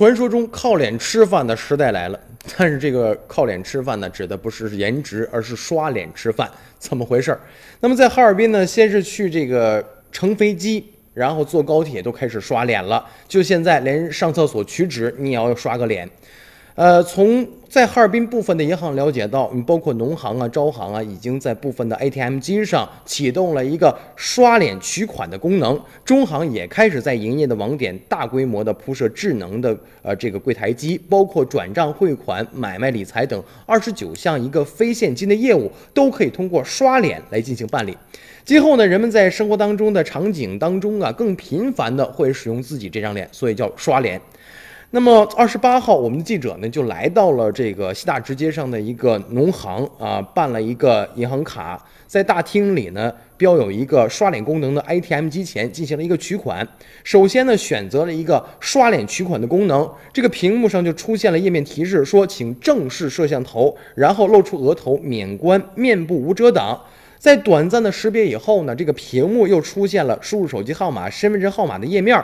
[0.00, 2.18] 传说中靠脸吃饭的时代来了，
[2.56, 7.40] 但是这个靠脸吃饭呢，指的不是颜值，而是刷脸吃饭，怎么回事儿？
[7.80, 16.08] 那么在哈尔滨呢，先是去这个乘飞机，然后坐高铁都开始刷脸了，就现在连上厕所取纸你也要刷个脸。
[16.76, 25.78] 呃，从在哈尔滨部分的银行了解到，包括农行啊、招行啊，已经在部分的 ATM 机上启动了一个刷脸取款的功能。
[26.04, 37.96] 中行也开始在营业的网点大规模的铺设智能的呃这个柜台机，包括转账、汇款、买卖、理财等二十九项一个非现金的业务都可以通过刷脸来进行办理。
[38.44, 44.20] 今后呢，人们在生活当中的场景当中啊，更频繁的会使用自己这张脸，所以叫刷脸。
[44.92, 56.66] 那么二十八号，我们的记者呢就来到了这个西大直街上的一个农行啊，办了一个银行卡，在大厅里呢标有一个刷脸功能的 ATM 机前进行了一个取款。
[57.04, 66.76] 首先呢选择了一个刷脸取款的功能，这个屏幕上就出现了页面提示说，请正视摄像头，然后露出额头，免关，面部无遮挡。
[67.16, 72.20] 在短暂的识别以后呢，这个屏幕又出现了输入手机号码、身份证号码的页面。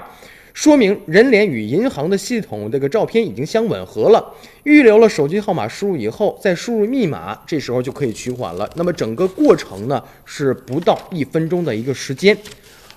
[0.56, 8.66] 说明人脸与银行的系统这个照片已经相吻合了，预留了手机号码输入以后再输入密码，这时候就可以取款了。
[8.74, 12.34] 那么整个过程呢是不到一分钟的一个时间，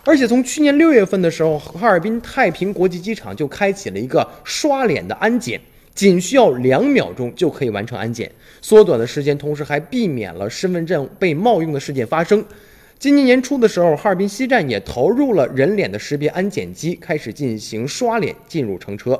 [0.06, 5.60] 而且从去年六月份的时候，哈尔滨太平国际机场就开启了一个刷脸的安检，
[5.94, 12.42] 仅需要两秒钟就可以完成安检，缩短了时间，同时还避免了身份证被冒用的事件发生。
[13.00, 19.18] 今年年初的时候，哈尔滨西站也投入了人脸的识别安检机，开始进行刷脸进入乘车。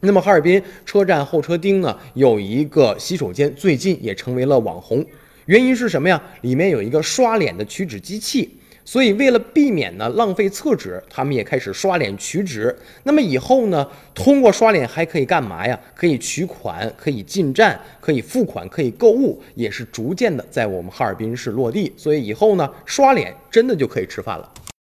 [0.00, 5.04] 那么，哈尔滨车站候车厅呢，有一个洗手间，最近也成为了网红。
[5.44, 6.18] 原因是什么呀？
[6.40, 8.56] 里面有一个刷脸的取纸机器。
[8.84, 12.76] 所以，为了避免呢浪费厕纸，他们也开始刷脸取纸。
[13.04, 15.78] 那么以后呢，通过刷脸还可以干嘛呀？
[15.94, 21.92] 可以取款，可以进站，可以付款，可以购物，也是逐渐的在我们哈尔滨市落地。
[21.96, 24.52] 所以以后呢，刷脸真的就可以吃饭了。